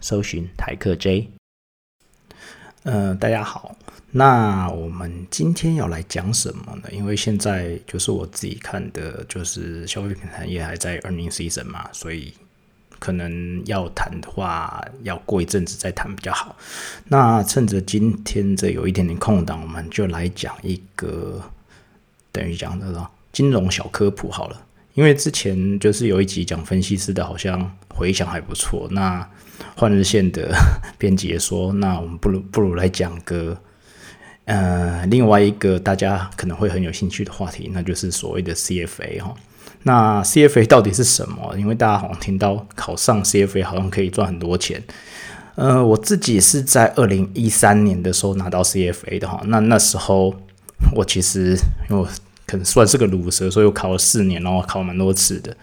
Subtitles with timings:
[0.00, 1.30] 搜寻台客 J。
[2.84, 3.76] 呃，大家好，
[4.12, 6.88] 那我们今天要来讲什么呢？
[6.92, 12.32] 因为现在就是我自己看的，就是消费品行业还在 earning season 嘛，所以
[12.98, 16.56] 可能要谈的话，要过一阵子再谈比较好。
[17.04, 21.42] 那趁着今天这有一点点空档，我们就来讲一个
[22.32, 24.64] 等于讲的金融小科普好了。
[24.98, 28.88] 因为之前就是有一集讲分析师的，好像回响还不错。
[28.90, 29.24] 那
[29.76, 30.52] 换日线的
[30.98, 33.56] 编辑也说，那我们不如不如来讲个
[34.46, 39.32] 呃另外一个大家可能会很有兴趣的话题，那就是所谓的 CFA 哈。
[39.84, 41.54] 那 CFA 到底是什么？
[41.56, 44.82] 因为大家好像听到考上 CFA 好像可以赚很多钱。
[45.54, 49.40] 呃，我自己是在二零一三年的时候拿到 CFA 的哈。
[49.44, 50.34] 那那时候
[50.96, 51.56] 我其实
[51.88, 52.08] 因为我。
[52.48, 55.54] 可能算是个卤蛇，所以我考了四年，然后考蛮多次的。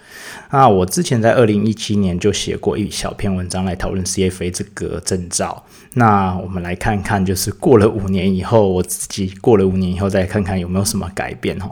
[0.52, 5.66] 那我之前在二零一七年就写过一小篇文章来讨论 CFA 这个证照。
[5.95, 11.72] 那我们来看看，就是过了五年以后，我自己过了五年以后再看看有没有什么改变哈。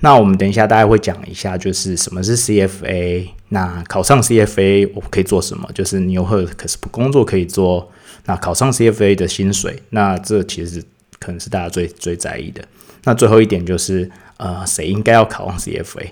[0.00, 5.68] 那我们等一下大家会讲一下，就是什么是 CFA，那考上 CFA 我可以做什么？
[5.74, 7.90] 就是你有何可是不工作可以做？
[8.26, 10.82] 那考上 CFA 的薪水，那这其实
[11.18, 12.64] 可能是大家最最在意的。
[13.04, 14.10] 那最后一点就是。
[14.36, 16.08] 呃，谁应该要考上 CFA？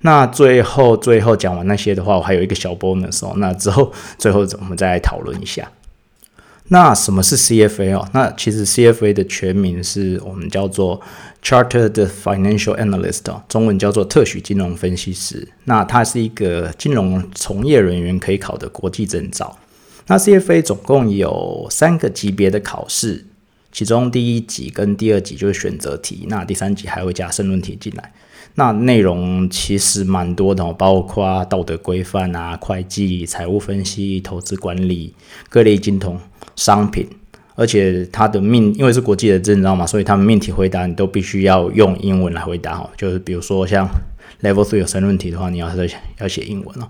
[0.00, 3.34] 那最后最后讲完那些的话，我还有一个小 bonus 哦。
[3.36, 5.70] 那之后最后我们再来讨论一下。
[6.66, 8.08] 那什么是 CFA 哦？
[8.12, 11.00] 那其实 CFA 的全名是我们叫做
[11.44, 15.48] Chartered Financial Analyst，中文叫做特许金融分析师。
[15.66, 19.56] 那它是一个金融从业人员可以考的国际证照。
[20.08, 23.26] 那 CFA 总共有三个级别的考试。
[23.72, 28.12] 其中第一集跟第二集就是选择题，那第三集还会加申论题进来。
[28.56, 35.14] 那内容其实蛮多的，包括道德规范啊、会计、财务分析、投资管理、
[35.48, 36.18] 各类金融
[36.56, 37.08] 商品。
[37.54, 42.88] 而且它的命，因为是国际的证照嘛，所以他们命题回答你都必须要用英文来回答哦。
[42.96, 43.86] 就是比如说像
[44.40, 45.70] Level Three 有申论题的话，你要
[46.18, 46.88] 要写英文哦。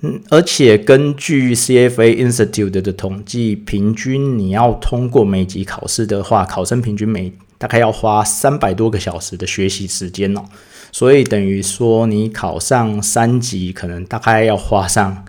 [0.00, 10.44] 嗯，而且根据 CFA Institute 的统计，平均你要通过每级考试的话，考生平均每大概要花三百多个小时的学习时间哦。
[10.92, 15.24] 所以等于说，你考上三级，可能大概要花上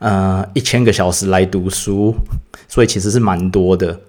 [0.00, 2.16] 呃一千个小时来读书，
[2.68, 4.00] 所以其实是蛮多的。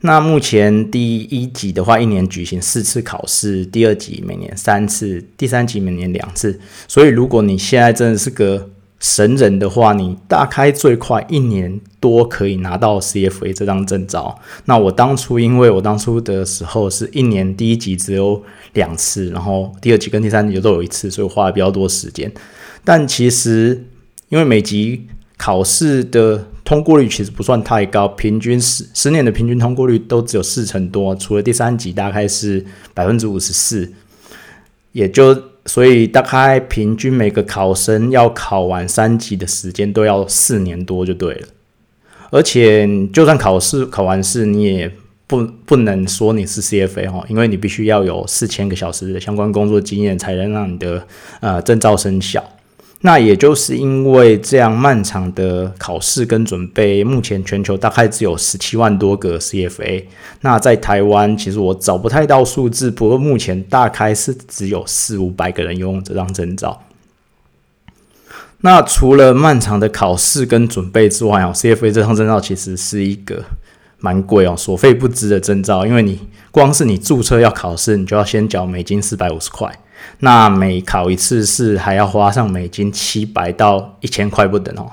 [0.00, 6.58] 那目前第一级的话，一年举行四次考试；第二级每年三次；第三级每年两次。
[6.88, 8.70] 所以如果你现在真的是个
[9.04, 14.40] 神人的话，你大概最快一年多可以拿到 CFA 这张证照。
[14.64, 18.42] 那我当初，因为我当初的时候是一年第一级只有
[18.72, 22.32] 两次，然后第二级跟第三级都有一次，所以花了比较多时间。
[22.82, 23.84] 但其实，
[24.30, 33.92] 因为每级考试的通过率其实不算太高，平均十十年的平均通过率都只有四成多，除了第三级大概是百分之五十四，
[34.92, 35.53] 也就。
[35.66, 41.48] 所以大概平均每个考生要考完三级的时间都要四年多就对了，
[42.30, 44.90] 而且就算考试考完试，你也
[45.26, 51.06] 不不能说你是 CFA 哈，因为你必须要有四千个小时的相关工作经验，才能让你的
[51.40, 52.44] 呃证照生效。
[53.06, 60.04] 那也就是因为这样漫长的考试跟准备，目前全球大概只有十七万多个 CFA。
[60.40, 66.82] 那在台湾，其实我找不太到数字，不过目前大概是只有四五百个人拥有这张证照。
[68.62, 73.44] 那除了漫长的考试跟准备之外哦，CFA 这张证照其实是一个
[73.98, 76.18] 蛮贵哦，所费不赀的证照，因为你
[76.50, 79.78] 光是你注册要考试，你就要先缴美金四百五十块。
[80.20, 84.90] 那每考一次试还要花上美金七百到一千块不等哦，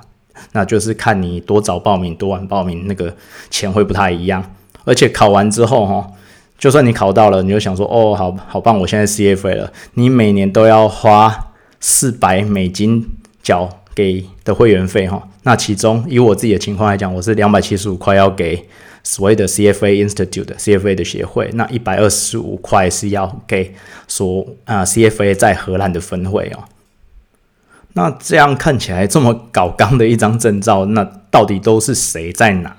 [0.53, 3.15] 那就是看你多早报名多晚报名，那个
[3.49, 4.43] 钱会不太一样。
[4.83, 6.07] 而且考完之后哈，
[6.57, 13.07] 就算你考到了，你就想说哦，好好棒，我现在 CFA 了，你每年都要花四百美金
[13.43, 15.27] 缴给的会员费哈。
[15.43, 18.67] 那其中以我自己的情况来讲，我是两百七十五块要给。
[19.03, 23.73] 所谓的 CFA Institute CFA 的协会，那一百二十五块是要给
[24.07, 26.65] 所啊 CFA 在荷兰的分会哦。
[27.93, 32.75] 那这样看起来这么搞纲的一张证照，那到底都是谁在拿？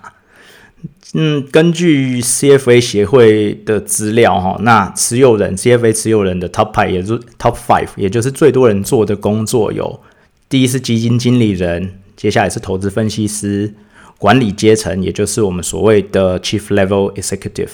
[1.15, 10.01] 嗯，根据 CFA 协会的资料哈，那持有人 CFA 持有人的 Top Five 也是 Top Five，也就是最多人做的工作有：
[10.49, 13.75] 第一是基金经理人，接下来是投资分析师，
[14.23, 17.71] 管理阶层也就是我们所谓的 Chief Level Executive，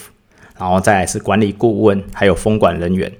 [0.59, 3.13] 然后再来是管理顾问，还有风管人员。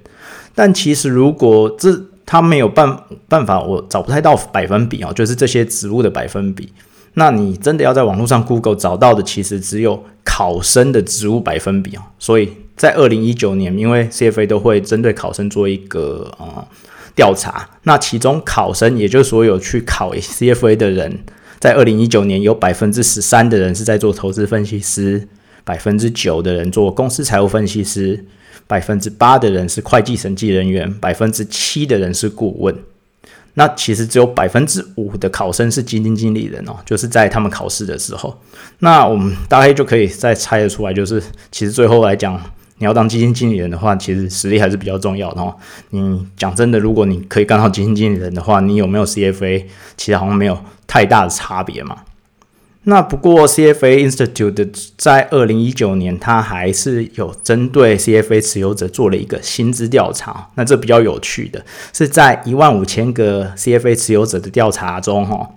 [0.55, 6.73] 但其实如果这他没有办办法，我找不太到百分比哦，就是这些职务的百分比。
[7.13, 12.01] 那你真的要在网络上 Google 找到的，其实只有考生的职务百分比哦。
[12.17, 16.67] 所以在二零一九年，因为 CFA 都会针对考生做一个呃
[17.15, 21.19] 调查，那其中考生，也就是所有去考 CFA 的人，
[21.59, 25.27] 在二零一九年有百分之十三的人是在做投资分析师，
[25.63, 28.25] 百分之九的人做公司财务分析师，
[28.65, 32.75] 百分之八的人是会计审计人员，百分之七的人是顾问。
[33.55, 38.39] 那其实只有百分之五的考生是基金经理人哦，就是在他们考试的时候。
[38.77, 41.21] 那我们大概就可以再猜得出来，就是
[41.51, 42.41] 其实最后来讲，
[42.79, 45.55] 你要当基金经理人的话，其实实力还是比较重要的哦。
[45.91, 49.65] 你讲真的，如果你可以干到基金经理人的话，你有没有 CFA，
[49.95, 51.97] 其实好像没有太大的差别嘛。
[52.83, 60.49] 那不过，CFA Institute 在二零一九年，它还是有针对 CFA 持有者做了一个薪资调查。
[60.55, 65.49] 那这比较有趣的是，在一万五千个 CFA 持有者的调查中，哈，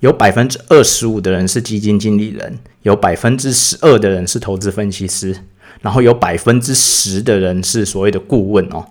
[0.00, 5.36] 有百分之二十五的人是基金经理人，有百分之十二的人是投资分析师，
[5.80, 8.86] 然后有百分之十的人是所谓的顾问哦。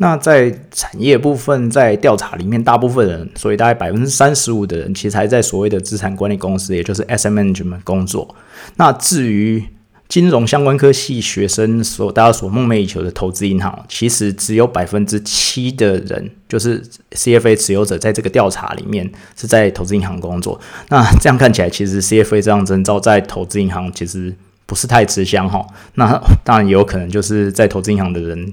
[0.00, 8.36] 那在产业部分，在调查里面，大部分人，所以大概百分之三十五的人，其实还在所谓的资产管理公司，也就是 smng 里面工作。
[8.76, 9.64] 那至于
[10.08, 20.60] 金融相关科系学生所大家所梦寐以求的投资银行，其实只有百分之七的人，就是 CFA 持有者，在这个调查里面是在投资银行工作。
[20.90, 24.32] 那这样看起来，其实 CFA 这样征照在投资银行，其实。
[24.68, 28.52] 不是太吃香哈，那当然也有可能就是在投资银行的人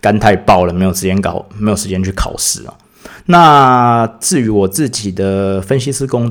[0.00, 2.74] 肝太爆了，没有时间搞，没有时间去考试啊。
[3.28, 6.30] 那至于我自己的分析师工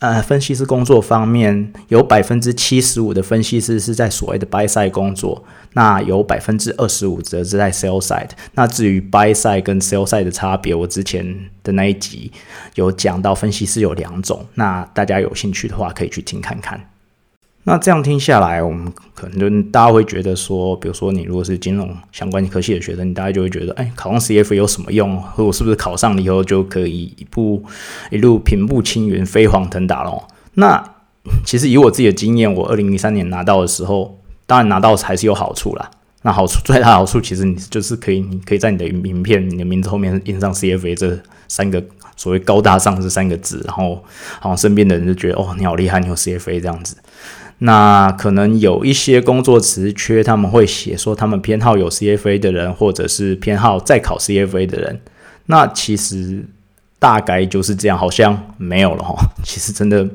[0.00, 5.44] 呃分析师工作方面，有百分之七十五的分析师是在所谓的 buy side 工作，
[5.74, 8.30] 那有百分之二十五则是在 sell side。
[8.54, 11.24] 那至于 buy side 跟 sell side 的差别，我之前
[11.62, 12.32] 的那一集
[12.74, 16.80] 有讲到，分析师有两种，那大家有兴趣的话可以去听看看。
[17.64, 25.16] 那这样听下来，我们可能就大家会觉得说，比如说你如果是金融相关科系的学生，你大概就会觉得，哎，考上 CFA 有什么用？
[25.16, 27.64] 或者是不是考上了以后就可以一步
[28.10, 30.26] 一路平步青云、飞黄腾达咯？
[30.54, 30.82] 那
[31.44, 35.88] 其实以我自己的经验，我二零零三年拿到的时候，当然拿到还是有好处啦。
[36.24, 41.16] 那好处最大的好处，其实你就是可以，你可以在你的名片、你的名字后面印上 CFA 这
[41.46, 41.82] 三个
[42.16, 44.02] 所谓高大上这三个字，然后
[44.40, 46.96] 好像身边的人就觉得，哦，你好厉害，你有 CFA 这样子。
[47.64, 55.00] 那可能有一些工作词缺，他们会写说他们偏好有 CFA 的人，或者是偏好再考 CFA 的人。
[55.46, 56.44] 那其实
[56.98, 59.14] 大概就是这样，好像没有了哈。
[59.46, 60.08] 其实真的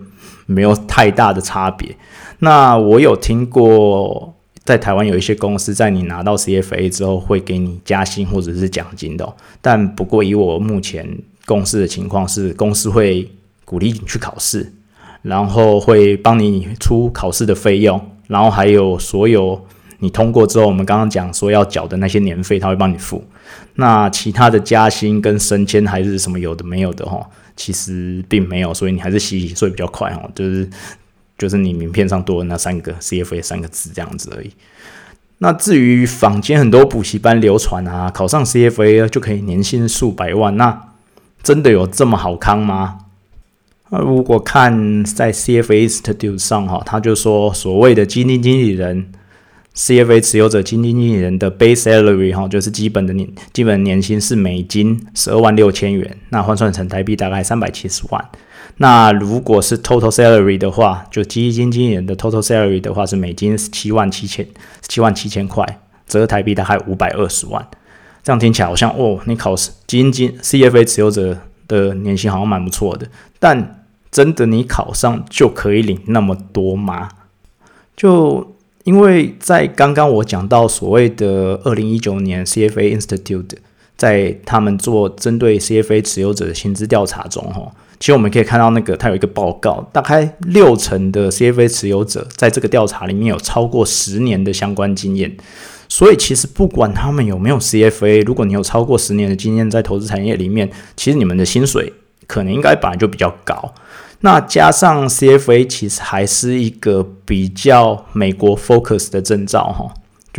[0.45, 1.95] 没有太大的差别。
[2.39, 4.35] 那我有听过，
[4.65, 9.33] 在台湾有一些公司在你拿到 CFA 之后会给你加薪或者是奖金的。
[9.61, 13.31] 但不过以我目前公司的情况是，公司会
[13.63, 14.73] 鼓励你去考试。
[15.27, 19.61] 然后会帮你出考试的费用，然后还有所有
[19.99, 23.23] 你通过之后，我们刚刚讲说要缴的那些年费，他会帮你付。
[23.75, 30.69] 那其他的加薪跟升迁还是什么有的没有的哈，其实并没有，所以你还是洗洗睡比较快哦，就是
[31.37, 34.51] 就是你名片上多的那三个 CFA 三个字这样子而已。
[35.39, 40.93] 那至于坊间很多补习班流传啊，考上 CFA 就可以年薪数百万，那
[41.43, 42.97] 真的有这么好康吗？
[43.89, 49.11] 那如果看在 CFA Institute 上哈，他就说所谓的基金经理人
[49.75, 58.29] ，CFA 持有者基金经理人的 base salary 哈，就是基本的年基本年薪是美金十二万六千元，那换算成台币大概三百七十万。
[58.79, 64.45] 那如果是 total salary 的话，就基金经理人的 total salary 的话是美金七万七千
[64.87, 67.65] 七万七千块，折台币大概五百二十万。
[68.21, 71.37] 这样听起来好像哦，你考试基金经 CFA 持有者
[71.67, 73.09] 的年薪好像蛮不错的，
[73.39, 77.09] 但真的你考上就可以领那么多吗？
[77.95, 83.57] 就因为在刚刚我讲到所谓的二零一九年 CFA Institute
[83.97, 95.35] 在他们做针对 CFA 持有者的薪资调查中，哈，其实我们可以看到那个它有一个报告，大概六成的 CFA 持有者在这个调查里面有超过十年的相关经验，
[95.89, 101.91] 所以其实不管他们有没有 CFA，如果你有超过十年的经验在投资产业里面，其实你们的薪水
[102.25, 103.73] 可能应该本来就比较高。
[104.21, 109.93] 那加上 CFA，其实还是一个比较美国 focus 的证照哈，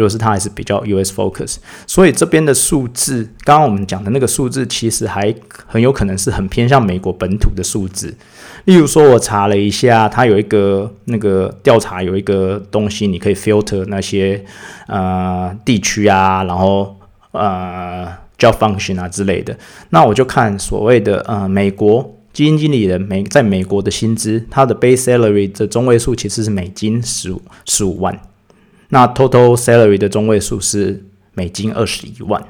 [0.04, 1.56] 就是它还是比较 US focus。
[1.86, 5.34] 所以这边的数字，刚刚我们讲的那个数字，其实还
[5.66, 8.14] 很有可能是很偏向美国本土的数字。
[8.64, 14.44] 例如说，我查了一下，它有一个那个调查，有一个东西，你可以 filter 那些
[14.86, 16.96] 呃地区啊，然后
[17.32, 18.06] 呃
[18.38, 19.56] job function 啊之类的。
[19.90, 22.14] 那我就看所谓的呃美国。
[22.30, 28.16] 基金经理人美在美国的薪资，他的 base salary 的中位数其实是美金十五十五万，
[28.90, 31.04] 那 total salary 的中位数是
[31.34, 32.42] 美金二十一万，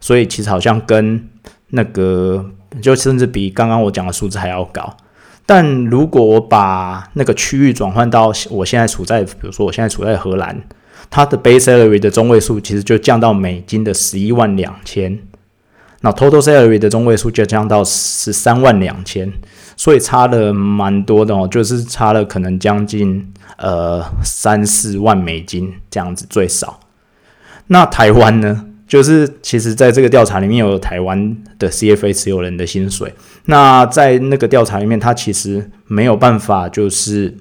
[0.00, 1.28] 所以其实好像跟
[1.68, 2.44] 那个
[2.82, 4.96] 就甚至比刚刚我讲的数字还要高。
[5.46, 10.62] 但如果我把那个区域转换到我现在处在，比如说我现在处在荷兰，
[11.08, 15.18] 它的 base salary 的中位数其实就降到美金的十一万两千。
[16.00, 19.32] 那 total salary 的中位数就降到十三万两千，
[19.76, 26.78] 所以差了蛮多的哦，就是差了可能将近呃三四万美金这样子最少。
[27.66, 33.12] 那台湾呢，就是其实在这个调查里面有台湾的 CFA 持有人的薪水，
[33.46, 37.36] 那在那个调查里面，他其实没有办法，就是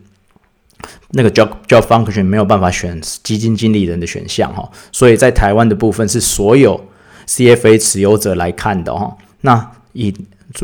[1.12, 6.84] 那个 job job function 没有办法选基金经理人的选项哈，所以在台湾的部分是所有。
[7.28, 10.14] CFA 持有者来看的哈，那以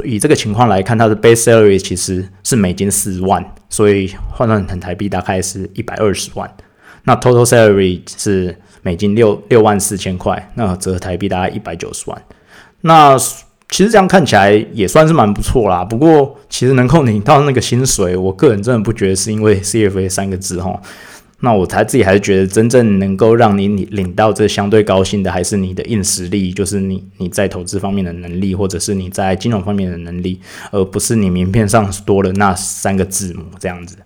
[0.03, 6.49] 以这个情况来看，它的 base salary 其实是美金四万，所以换算成台币大概是一百二十万。
[7.03, 12.21] 那 total salary 是美金六六万四千块，那折合台币大概一百九十万。
[12.81, 13.17] 那
[13.69, 15.83] 其实这样看起来也算是蛮不错啦。
[15.83, 20.81] 不过其实能够领到那个薪水，我个人真的不觉得是因为 CFA 三个字哈。
[21.45, 30.39] 那我才自己还是觉得，真正能够让你领领到这相对高薪的，还是你的硬实力，就是你你在投资方面的能力，或者是你在金融方面的能力，
[30.71, 33.97] 而不是你名片上多了那三个字母这样子。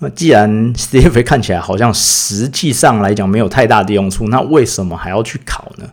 [0.00, 5.88] 那既然 CFA 看起来好像实际上来讲没有太大的用处，那为什么还要去考呢？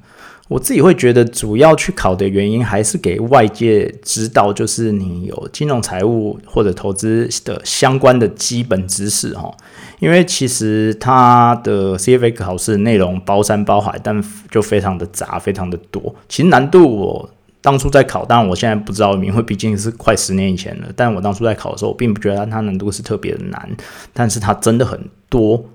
[0.47, 9.53] 我自己会觉得，主要去考的原因还是给外界知道，就是你有金融财务或者投资的相关的基本知识哈。
[9.99, 16.15] 因为其实它的 CFA 考试内容包山包海，但就非常的杂，非常的多。
[16.29, 17.29] 其实难度我
[17.61, 20.87] 当初在考，当然我现在不知道，因为毕竟是快十年以前了。
[20.95, 23.69] 但我当初在考的时候，我并不觉得它难度是特别的难，
[24.13, 25.65] 但是它真的很多。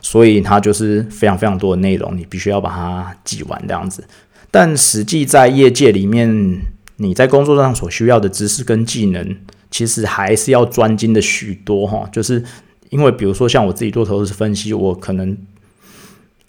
[0.00, 4.02] 所以它就是非常非常多的内容，你必须要把它记完这样子。
[4.50, 6.60] 但实际在业界里面，
[6.96, 9.36] 你在工作上所需要的知识跟技能，
[9.70, 12.08] 其实还是要专精的许多哈。
[12.12, 12.42] 就是
[12.88, 15.36] 因为比如说像我自己做投资分析，我可能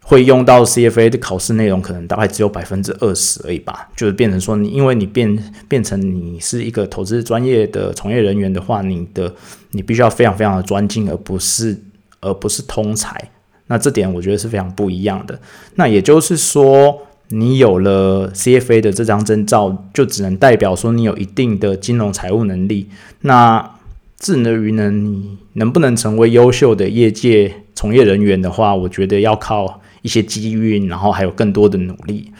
[0.02, 3.88] 会用到 CFA 的考试内容，可能大概只有百分之二十而已吧。
[3.96, 9.34] 就是变成说，你因为你变变成你是一个投资专业的从业人员的话，你的
[9.70, 11.80] 你必须要非常非常的专精，而不是
[12.20, 13.30] 而不是通才。
[13.72, 15.40] 那这点我觉得是非常不一样的。
[15.76, 22.90] 那也就是说，你有了 CFA 的这张证照，就只能代表说你有一定的金融财务能力。
[23.22, 23.78] 那
[24.20, 32.34] 至于呢，你能不能成为优秀的业界从业人员的话，我觉得要靠一些机遇，然后还有更多的努力。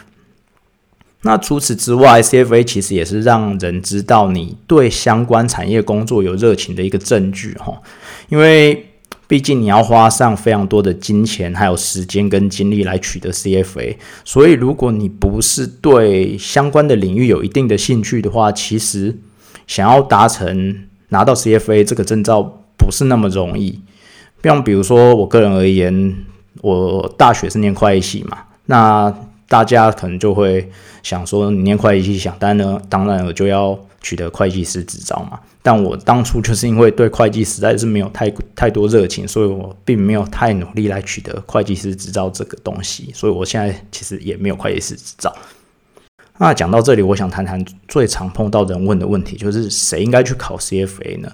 [1.22, 7.82] 那除此之外，CFA 其实也是让人知道你对相关产业工作有热情的一个证据，哈，
[8.28, 8.88] 因为。
[9.32, 13.96] 毕竟你要花上非常多的金钱，还有时间跟精力来取得 CFA，
[14.26, 19.18] 所以如果你不是对相关的领域有一定的兴趣的话，其实
[19.68, 22.44] 想要达成拿到 CFA 这个证照
[22.76, 23.80] 不是那么容易。
[24.44, 26.14] 像比如说我个人而言，
[26.60, 29.16] 我大学是念会计嘛，那
[29.48, 30.70] 大家可能就会
[31.04, 33.80] 想说，你念会计系想，当然当然我就要。
[34.04, 35.40] 取得会计师执照嘛？
[35.62, 43.12] 但我当初就是因为对会计实在是没有太太多热情，所以我并没有太努力来取得会计师执照这个东西。
[43.14, 45.32] 所以我现在其实也没有会计师执照。
[46.40, 51.32] 那讲到这里，我想谈谈最常碰到人问的问题，就是谁应该去考 CFA 呢？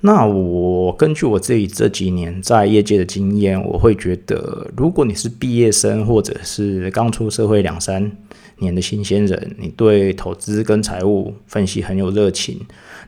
[0.00, 8.10] 那我根据我自己这几年在业界的经验，我会觉得，如果你是毕业生或者是刚出社会两三。
[8.58, 12.58] 年的新鲜人，你对投资跟财务分析很有热情，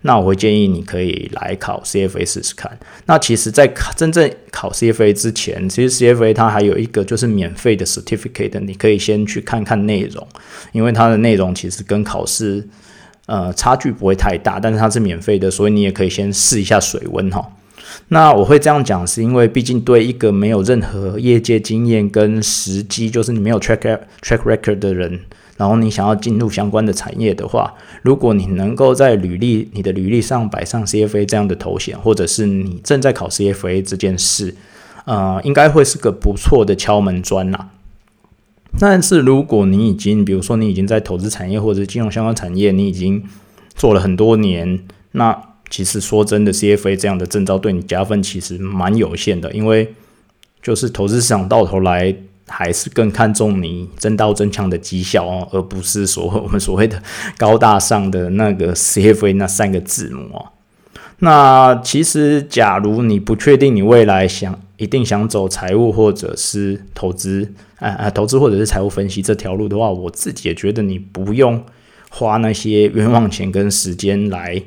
[0.03, 2.79] 那我会建议你可以来考 CFA 试试看。
[3.07, 10.27] 那其实，在考真正考 CFA 之前，其实 CFA 它还有一个就是免费的 certificate，你可以先去看看内容，
[10.73, 12.69] 因为它的内容其实跟考试
[13.27, 17.51] 呃差距不会太大，但是它是免费的，所以你也可以先试一下水温哈。
[18.09, 25.21] 那我会这样讲，是因为毕竟对一个没有任何业界经验跟时机，就是你没有 track track record 的人，
[25.57, 34.55] 然后你想要进入相关的产业的话，如果你能够在履历你的履历上摆上 CFA 这样的头衔，或者是你正在考 CFA 这件事，
[35.05, 37.71] 呃，应该会是个不错的敲门砖啦。
[38.79, 43.25] 但是如果你已经，比如说你已经在投资产业或者金融相关产业，你已经
[43.75, 44.81] 做了很多年，
[45.13, 49.95] 那其实说真的，CFA 这样的证照对你加分其实蛮有限的，因为
[50.63, 52.15] 就是投资市场到头来
[52.47, 57.03] 还是更看重你真刀真枪的绩效哦，而不是所我们所谓的
[57.37, 60.47] 高大上的那个 CFA 那三个字母哦。
[61.21, 67.53] 那其实，假如你不确定你未来想一定想走财务或者是投资。
[67.79, 68.11] 啊啊！
[68.11, 71.65] 投资或者是财务分析这条路的话，我自己也觉得你不用
[72.11, 74.61] 花那些冤枉钱跟时间来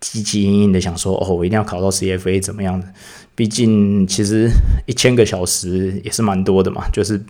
[0.00, 2.86] 积极营营的想说哦，我一定要考到 CFA 怎么样的？
[3.34, 4.50] 毕竟其实
[4.86, 6.88] 一千个小时也是蛮多的嘛。
[6.92, 7.20] 就是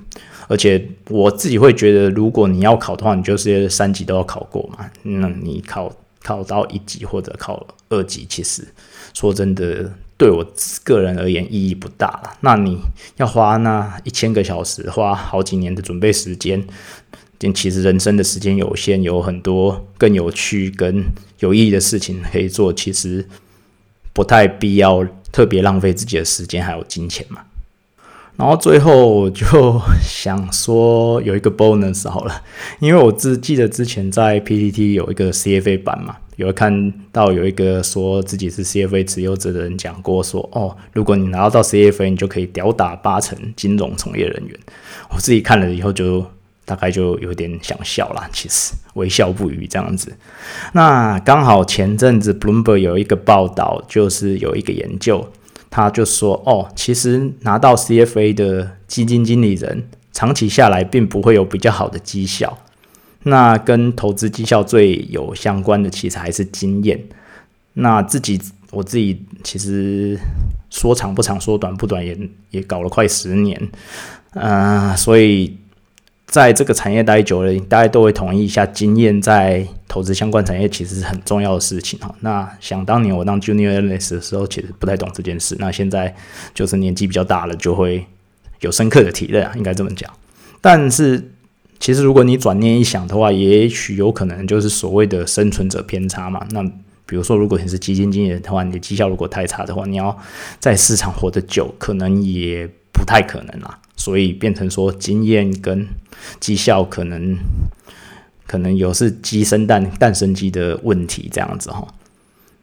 [0.49, 4.91] 而且我自己会觉得，如果你要考的话，你就是三级都要考过嘛。
[5.03, 5.93] 那你考
[6.23, 8.67] 考到一级或者考二级，其实
[9.15, 9.93] 说真的。
[10.19, 10.43] 对我
[10.83, 12.39] 个人而言意义不大了。
[12.41, 12.79] 那你
[13.19, 16.67] 要花那一千个小时，花好几年的准备时间，
[17.39, 21.05] 但其实人生的时间有限，有很多更有趣跟
[21.41, 23.27] 有意义的事情可以做，其实
[24.13, 27.41] 不太必要特别浪费自己的时间还有金钱嘛。
[28.37, 32.43] 然后最后就 想说有一个 bonus 好了，
[32.81, 36.17] 因为我只记得之前在 PTT 有一个 CFA 版嘛。
[36.37, 44.61] 有看到有一个说自己是 CFA 持有者的人讲过说，哦，如果你拿到 CFA，你就可以吊打八成金融从业人员。
[45.09, 46.27] 我自己看了以后，就
[46.67, 50.15] 大概就有点想笑啦，其实微笑不语这样子。
[50.75, 55.27] 那刚好前阵子 Bloomberg 有一个报道，就是有一个研究，
[55.71, 62.59] 他就说，哦，其实拿到 CFA 的基金经理人，长期下来并不会有比较好的绩效。
[63.23, 67.03] 那跟投资绩效最有相关的，其实还是经验。
[67.75, 68.41] 那自己
[68.71, 70.19] 我自己其实
[70.71, 72.17] 说长不长，说短不短，也
[72.51, 73.69] 也搞了快十年，
[74.35, 75.57] 嗯，所以
[76.27, 82.15] 在这个产业待久了，大家都会同意一下，经验在投资相关产业其实是很重要的事情哈。
[82.21, 85.57] 那想当年我当 junior analyst 的时候，其实不太懂这件事。
[85.59, 86.15] 那现在
[86.53, 88.05] 就是年纪比较大了，就会
[88.61, 90.13] 有深刻的体认，应该这么讲。
[90.61, 91.31] 但是。
[91.79, 96.41] 其实，如果你转念一想的话，也许有可能就是所谓的生存者偏差嘛。
[96.51, 96.63] 那
[97.05, 100.19] 比如说，如果你是基金经理的话，你的绩效如果太差的话，你要
[100.59, 103.79] 在市场活得久，可能也不太可能啦。
[103.97, 105.89] 所以变成说，经验跟
[106.39, 107.37] 绩效可能
[108.47, 111.89] 可能有是鸡生蛋，蛋生鸡的问题这样子哈。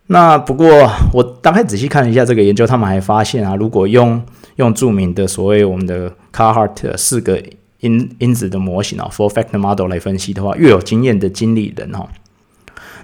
[0.08, 0.68] 那不过
[1.12, 4.24] 我大概仔细看了一下这个研究，他们还发现啊，如果用
[4.56, 7.44] 用著名的所谓我们的 Carhart 四个。
[7.84, 12.08] 因因子的模型啊，four factor model 来分析的话，越有经验的经理人哈，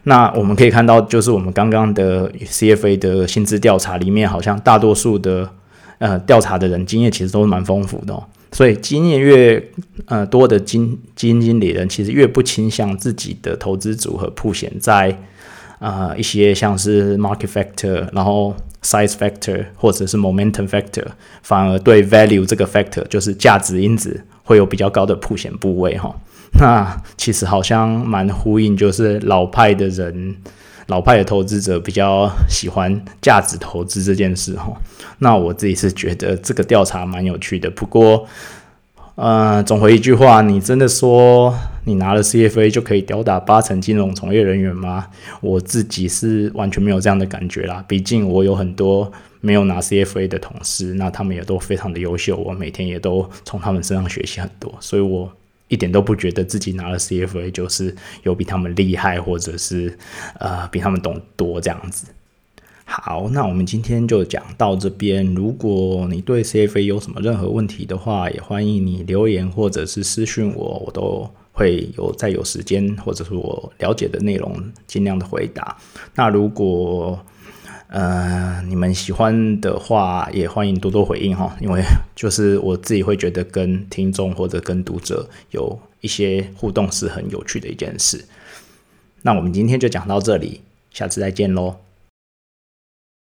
[0.03, 5.49] 那我们可以看到，就是我们刚刚的 CFA 的薪资调查里面，好像大多数的
[5.99, 8.23] 呃调查的人经验其实都是蛮丰富的。
[8.51, 9.63] 所以经验越
[10.07, 15.15] 呃多的经基金经理人，其实越不倾向自己的投资组合铺显在
[15.77, 21.05] 呃一些像是 market factor，然后 size factor 或者是 momentum factor，
[21.43, 24.25] 反而对 value 这个 factor 就是价值因子。
[24.41, 26.11] 会有比较高的铺险部位哈，
[26.59, 30.35] 那其实好像蛮呼应，就是老派的人，
[30.89, 34.73] 老派的投资者比较喜欢价值投资这件事哈。
[35.19, 38.27] 那我自己是觉得这个调查蛮有趣的，不过，
[39.15, 45.07] 呃，总回一句话，你真的说你拿了 CFA 就可以吊打八成金融从业人员吗？
[45.41, 49.11] 我自己是完全没有这样的感觉啦，毕竟我有很多。
[49.41, 55.31] 没有拿 CFA 的同事，那他们也都非常的优秀，我每天也都从他们身上学习很多，所以我
[55.69, 59.97] 一点都不觉得自己拿了 CFA 就是有比他们厉害，或者是
[60.39, 62.07] 呃比他们懂多这样子。
[62.83, 65.23] 好，那我们今天就讲到这边。
[65.35, 75.77] 如果你对 CFA 有什么任何问题的话，也欢迎你留言或者是私讯我，我都会有再有时间或者是我了解的内容尽量的回答。
[76.15, 77.23] 那如果
[77.89, 81.83] 呃，你们喜欢的话，也欢迎多多回应哈，因为
[82.15, 88.23] 就是我自己会觉得跟听众或者跟读者有一些互动是很有趣的一件事。
[89.23, 91.77] 那我们今天就讲到这里，下次再见喽。